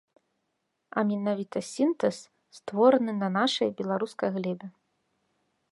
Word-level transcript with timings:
А 0.99 1.03
менавіта 1.09 1.61
сінтэз, 1.73 2.15
створаны 2.59 3.11
на 3.21 3.27
нашай 3.39 3.69
беларускай 3.83 4.29
глебе. 4.41 4.67